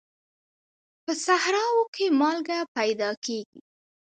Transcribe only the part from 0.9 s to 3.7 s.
په صحراوو کې مالګه پیدا کېږي.